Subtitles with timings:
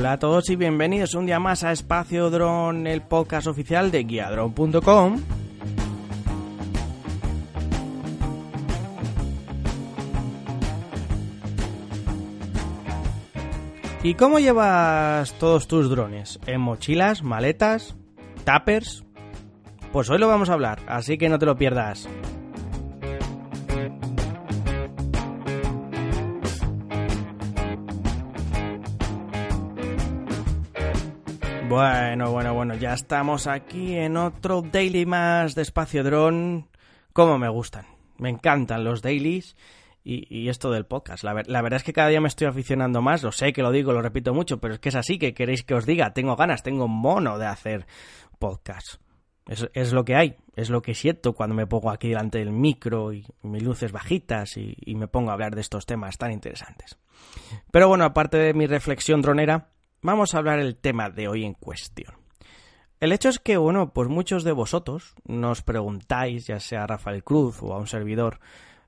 [0.00, 4.04] Hola a todos y bienvenidos un día más a Espacio Drone, el podcast oficial de
[4.04, 5.20] guiadrone.com.
[14.02, 16.40] ¿Y cómo llevas todos tus drones?
[16.46, 17.94] ¿En mochilas, maletas,
[18.44, 19.04] tappers?
[19.92, 22.08] Pues hoy lo vamos a hablar, así que no te lo pierdas.
[31.70, 36.66] Bueno, bueno, bueno, ya estamos aquí en otro daily más de Espacio Drone.
[37.12, 37.86] Como me gustan,
[38.18, 39.56] me encantan los dailies
[40.02, 41.22] y, esto del podcast.
[41.22, 43.92] La, verdad es que cada día me estoy aficionando más, lo sé que lo digo,
[43.92, 46.64] lo repito mucho, pero es que es así, que queréis que os diga, tengo ganas,
[46.64, 47.86] tengo mono de hacer
[48.40, 48.96] podcast.
[49.46, 53.12] Es, lo que hay, es lo que siento cuando me pongo aquí delante del micro
[53.12, 56.98] y mis luces bajitas y, y me pongo a hablar de estos temas tan interesantes.
[57.70, 59.68] Pero bueno, aparte de mi reflexión dronera,
[60.02, 62.14] vamos a hablar el tema de hoy en cuestión.
[63.00, 67.24] El hecho es que, bueno, pues muchos de vosotros nos preguntáis, ya sea a Rafael
[67.24, 68.40] Cruz o a un servidor,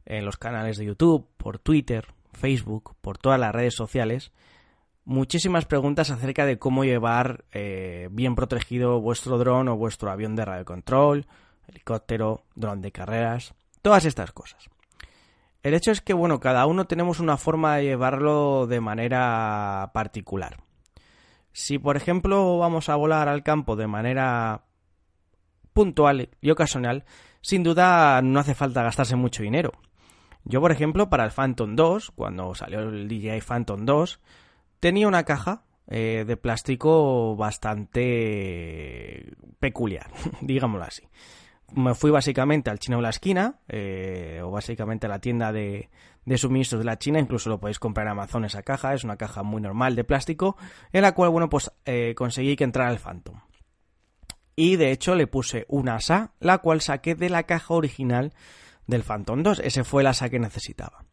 [0.05, 4.33] en los canales de YouTube, por Twitter, Facebook, por todas las redes sociales,
[5.05, 10.45] muchísimas preguntas acerca de cómo llevar eh, bien protegido vuestro dron o vuestro avión de
[10.45, 11.27] radiocontrol,
[11.69, 14.69] helicóptero, dron de carreras, todas estas cosas.
[15.63, 20.57] El hecho es que, bueno, cada uno tenemos una forma de llevarlo de manera particular.
[21.53, 24.65] Si, por ejemplo, vamos a volar al campo de manera
[25.73, 27.05] puntual y ocasional,
[27.41, 29.73] sin duda no hace falta gastarse mucho dinero.
[30.45, 34.21] Yo, por ejemplo, para el Phantom 2, cuando salió el DJI Phantom 2,
[34.81, 40.11] tenía una caja eh, de plástico bastante peculiar,
[40.41, 41.03] digámoslo así.
[41.75, 45.91] Me fui básicamente al chino de la esquina, eh, o básicamente a la tienda de,
[46.25, 49.17] de suministros de la China, incluso lo podéis comprar en Amazon esa caja, es una
[49.17, 50.57] caja muy normal de plástico,
[50.93, 53.41] en la cual, bueno, pues eh, conseguí que entrara el Phantom.
[54.55, 58.33] Y de hecho le puse una asa, la cual saqué de la caja original
[58.87, 61.05] del Phantom 2, ese fue el asa que necesitaba.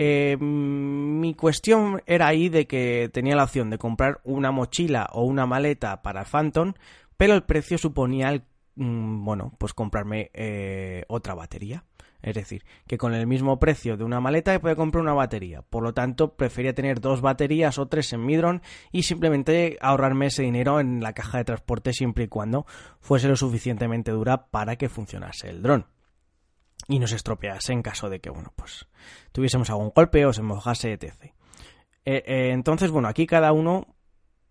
[0.00, 5.24] Eh, mi cuestión era ahí de que tenía la opción de comprar una mochila o
[5.24, 6.74] una maleta para el Phantom,
[7.16, 8.44] pero el precio suponía, el,
[8.76, 11.84] mm, bueno, pues comprarme eh, otra batería.
[12.20, 15.62] Es decir, que con el mismo precio de una maleta puede comprar una batería.
[15.62, 20.26] Por lo tanto, prefería tener dos baterías o tres en mi dron y simplemente ahorrarme
[20.26, 22.66] ese dinero en la caja de transporte siempre y cuando
[23.00, 25.86] fuese lo suficientemente dura para que funcionase el dron.
[26.88, 28.86] Y no se estropease en caso de que, bueno, pues
[29.32, 31.14] tuviésemos algún golpe o se mojase, etc.
[32.04, 33.86] Eh, eh, entonces, bueno, aquí cada uno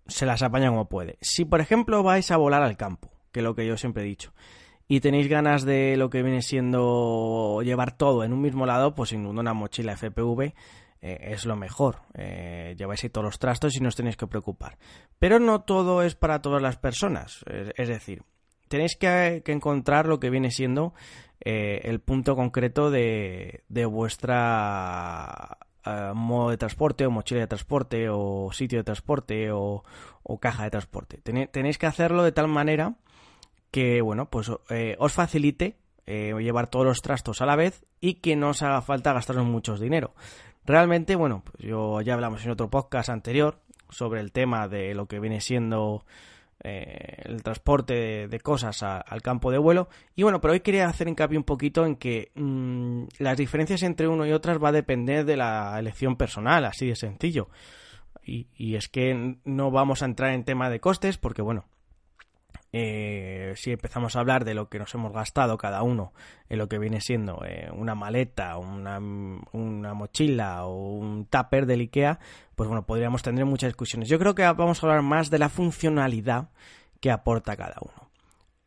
[0.08, 1.18] se las apaña como puede.
[1.22, 4.06] Si, por ejemplo, vais a volar al campo, que es lo que yo siempre he
[4.06, 4.34] dicho,
[4.88, 9.10] y tenéis ganas de lo que viene siendo llevar todo en un mismo lado, pues
[9.10, 10.54] sin una mochila FPV
[11.02, 12.02] eh, es lo mejor.
[12.14, 14.78] Eh, lleváis ahí todos los trastos y no os tenéis que preocupar.
[15.20, 17.44] Pero no todo es para todas las personas.
[17.76, 18.24] Es, decir,
[18.70, 20.94] tenéis que, encontrar lo que viene siendo
[21.44, 25.58] eh, el punto concreto de, de vuestra
[26.14, 29.84] modo de transporte o mochila de transporte o sitio de transporte o
[30.42, 31.22] caja de transporte.
[31.22, 32.96] Tenéis que hacerlo de tal manera
[33.72, 38.16] que, bueno, pues eh, os facilite eh, llevar todos los trastos a la vez y
[38.16, 40.14] que no os haga falta gastaros mucho dinero.
[40.66, 45.08] Realmente, bueno, pues yo ya hablamos en otro podcast anterior sobre el tema de lo
[45.08, 46.06] que viene siendo
[46.64, 49.90] eh, el transporte de, cosas al campo de vuelo.
[50.16, 54.08] Y bueno, pero hoy quería hacer hincapié un poquito en que mm, las diferencias entre
[54.08, 57.50] uno y otras va a depender de la elección personal, así de sencillo.
[58.24, 61.66] Y, y es que no vamos a entrar en tema de costes porque, bueno,
[62.74, 66.14] eh, si empezamos a hablar de lo que nos hemos gastado cada uno
[66.50, 71.82] en lo que viene siendo eh, una maleta, una, una, mochila o un tupper del
[71.82, 72.20] IKEA,
[72.56, 74.10] pues bueno, podríamos tener muchas discusiones.
[74.10, 76.50] Yo creo que vamos a hablar más de la funcionalidad
[77.00, 78.10] que aporta cada uno.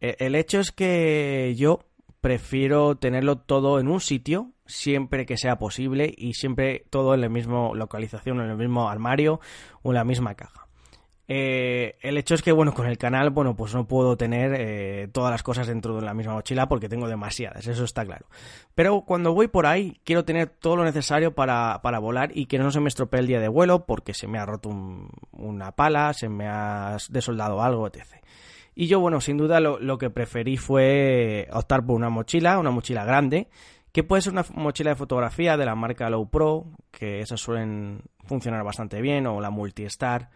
[0.01, 1.81] E, el hecho es que yo
[2.21, 7.29] prefiero tenerlo todo en un sitio siempre que sea posible y siempre todo en la
[7.29, 9.41] misma localización, en el mismo armario
[9.83, 10.70] o en la misma caja.
[11.33, 15.07] Eh, el hecho es que, bueno, con el canal, bueno, pues no puedo tener eh,
[15.13, 18.27] todas las cosas dentro de la misma mochila porque tengo demasiadas, eso está claro.
[18.75, 22.59] Pero cuando voy por ahí, quiero tener todo lo necesario para, para volar y que
[22.59, 24.71] no se me estropee el día de vuelo porque se me ha roto
[25.31, 28.07] una pala, se me ha desoldado algo, etc.
[28.75, 32.73] Y yo, bueno, sin duda lo, lo que preferí fue optar por una mochila, una
[32.73, 33.47] mochila grande,
[33.93, 38.03] que puede ser una mochila de fotografía de la marca Low Pro, que esas suelen
[38.25, 40.31] funcionar bastante bien, o la Multistar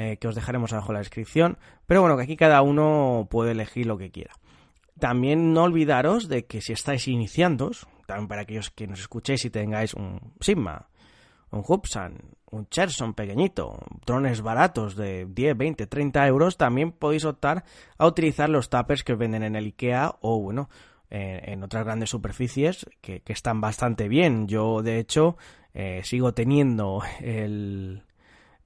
[0.00, 1.58] eh, que os dejaremos abajo en la descripción.
[1.86, 4.32] Pero bueno, que aquí cada uno puede elegir lo que quiera.
[4.96, 7.72] También no olvidaros de que si estáis iniciando,
[8.06, 10.86] también para aquellos que nos escuchéis y tengáis un Sigma,
[11.50, 12.16] un Hubsan,
[12.52, 17.64] un Cherson pequeñito, drones baratos de 10, 20, 30 euros, también podéis optar
[17.96, 20.68] a utilizar los tappers que venden en el IKEA o, bueno,
[21.10, 24.46] en otras grandes superficies que, están bastante bien.
[24.46, 25.36] Yo, de hecho,
[25.74, 28.04] eh, sigo teniendo el,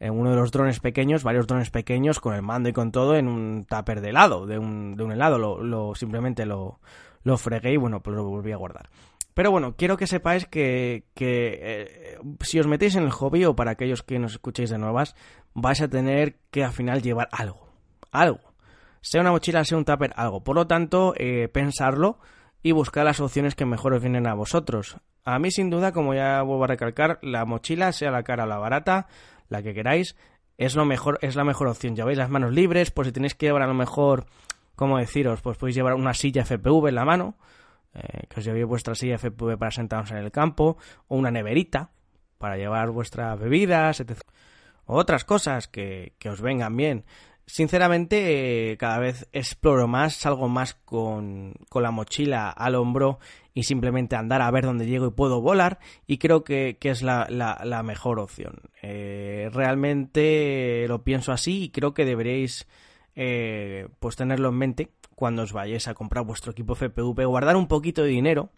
[0.02, 3.14] en uno de los drones pequeños, varios drones pequeños con el mando y con todo
[3.14, 6.81] en un tupper de helado, de un, de un helado, lo, simplemente lo,
[7.22, 8.90] lo fregué y bueno, pues lo volví a guardar.
[9.32, 13.54] Pero bueno, quiero que sepáis que, que eh, si os metéis en el hobby o
[13.54, 15.14] para aquellos que nos escuchéis de nuevas,
[15.54, 17.69] vais a tener que al final llevar algo.
[18.10, 18.40] Algo.
[19.02, 20.43] Sea una mochila, sea un tupper, algo.
[20.43, 22.19] Por lo tanto, eh, pensarlo
[22.60, 24.96] y buscar las opciones que mejor os vienen a vosotros.
[25.25, 28.46] A mí, sin duda, como ya vuelvo a recalcar, la mochila, sea la cara o
[28.49, 29.06] la barata,
[29.52, 30.16] la que queráis,
[30.58, 31.96] es lo mejor, es la mejor opción.
[31.96, 34.26] Lleváis las manos libres, pues si tenéis que llevar a lo mejor,
[34.75, 35.40] ¿cómo deciros?
[35.40, 37.37] Pues podéis llevar una silla FPV en la mano,
[37.94, 40.76] eh, que os llevéis vuestra silla FPV para sentaros en el campo,
[41.08, 41.90] o una neverita
[42.38, 44.20] para llevar vuestras bebidas, etc.
[44.87, 47.04] O otras cosas que, que os vengan bien.
[47.52, 53.19] Sinceramente, eh, cada vez exploro más, salgo más con, con, la mochila al hombro
[53.52, 57.26] y simplemente andar a ver dónde llego y puedo volar y creo que, es la,
[57.28, 58.54] la, mejor opción.
[58.81, 62.66] Eh, realmente lo pienso así y creo que deberéis
[63.16, 67.69] eh, pues tenerlo en mente cuando os vayáis a comprar vuestro equipo FPV, guardar un
[67.69, 68.49] poquito de dinero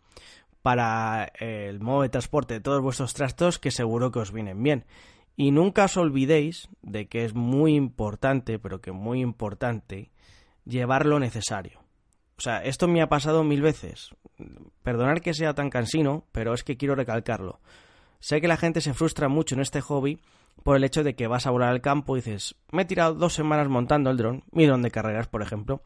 [0.63, 4.85] para el modo de transporte de todos vuestros trastos que seguro que os vienen bien.
[5.37, 10.11] Y nunca os olvidéis de que es muy importante, pero que muy importante,
[10.65, 11.81] llevar lo necesario.
[12.37, 14.11] O sea, esto me ha pasado mil veces.
[14.83, 17.61] Perdonar que sea tan cansino, pero es que quiero recalcarlo.
[18.21, 20.19] Sé que la gente se frustra mucho en este hobby
[20.63, 23.15] por el hecho de que vas a volar al campo y dices, me he tirado
[23.15, 25.83] dos semanas montando el dron, mi dron de carreras, por ejemplo,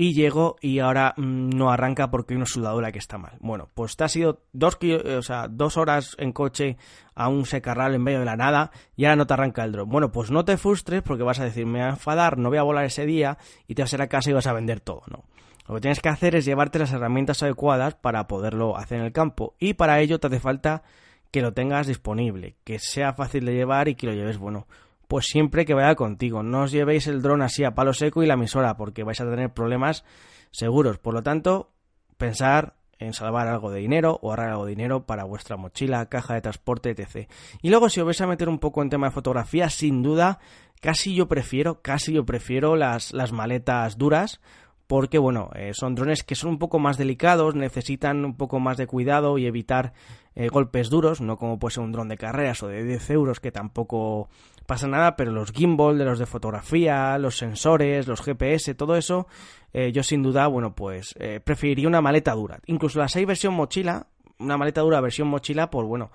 [0.00, 3.36] y llego y ahora mm, no arranca porque hay una soldadura que está mal.
[3.40, 6.76] Bueno, pues te has ido dos, o sea, dos horas en coche
[7.16, 9.88] a un secarral en medio de la nada y ahora no te arranca el dron.
[9.88, 12.58] Bueno, pues no te frustres porque vas a decir, me voy a enfadar, no voy
[12.58, 14.78] a volar ese día y te vas a ir a casa y vas a vender
[14.78, 15.24] todo, ¿no?
[15.66, 19.12] Lo que tienes que hacer es llevarte las herramientas adecuadas para poderlo hacer en el
[19.12, 20.84] campo y para ello te hace falta
[21.32, 24.68] que lo tengas disponible, que sea fácil de llevar y que lo lleves, bueno,
[25.08, 26.42] pues siempre que vaya contigo.
[26.42, 29.28] No os llevéis el dron así a palo seco y la emisora, porque vais a
[29.28, 30.04] tener problemas
[30.50, 30.98] seguros.
[30.98, 31.72] Por lo tanto,
[32.18, 36.34] pensar en salvar algo de dinero o ahorrar algo de dinero para vuestra mochila, caja
[36.34, 37.30] de transporte, etc.
[37.62, 40.40] Y luego, si os vais a meter un poco en tema de fotografía, sin duda,
[40.80, 44.40] casi yo prefiero, casi yo prefiero las, las maletas duras,
[44.88, 48.78] porque bueno, eh, son drones que son un poco más delicados, necesitan un poco más
[48.78, 49.92] de cuidado y evitar
[50.34, 53.38] eh, golpes duros, no como puede ser un dron de carreras o de 10 euros
[53.38, 54.30] que tampoco
[54.66, 59.26] pasa nada, pero los gimbal de los de fotografía, los sensores, los GPS, todo eso,
[59.74, 61.14] eh, yo sin duda, bueno, pues
[61.44, 62.58] preferiría una maleta dura.
[62.66, 64.06] Incluso la 6 versión mochila,
[64.38, 66.10] una maleta dura versión mochila, pues bueno,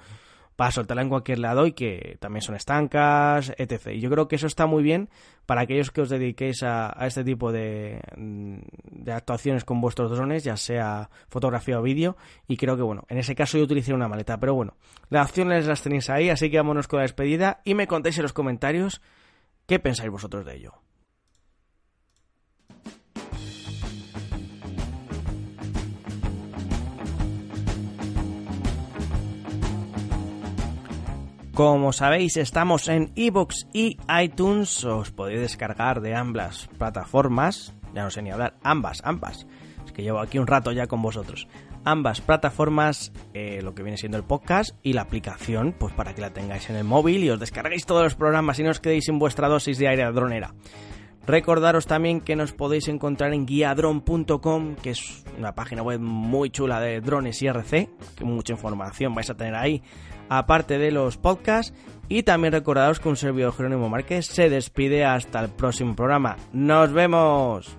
[0.55, 3.87] para soltarla en cualquier lado y que también son estancas, etc.
[3.93, 5.09] Y yo creo que eso está muy bien
[5.45, 10.57] para aquellos que os dediquéis a, este tipo de, de, actuaciones con vuestros drones, ya
[10.57, 12.15] sea fotografía o vídeo.
[12.47, 14.39] Y creo que, bueno, en ese caso yo utilicé una maleta.
[14.39, 14.75] Pero bueno,
[15.09, 18.23] las acciones las tenéis ahí, así que vámonos con la despedida y me contéis en
[18.23, 19.01] los comentarios
[19.65, 20.82] qué pensáis vosotros de ello.
[31.53, 34.83] Como sabéis, estamos en iBox y iTunes.
[34.85, 37.75] Os podéis descargar de ambas plataformas.
[37.93, 38.55] Ya no sé ni hablar.
[38.63, 39.45] Ambas, ambas.
[39.85, 41.47] Es que llevo aquí un rato ya con vosotros.
[41.85, 46.21] Ambas plataformas, eh, lo que viene siendo el podcast y la aplicación, pues para que
[46.21, 49.05] la tengáis en el móvil y os descarguéis todos los programas y no os quedéis
[49.05, 50.55] sin vuestra dosis de aire dronera.
[51.25, 56.81] Recordaros también que nos podéis encontrar en guiadron.com, que es una página web muy chula
[56.81, 59.81] de drones y RC, que mucha información vais a tener ahí
[60.29, 61.73] aparte de los podcasts.
[62.09, 66.35] Y también recordaros que un servidor Jerónimo Márquez se despide hasta el próximo programa.
[66.51, 67.77] ¡Nos vemos!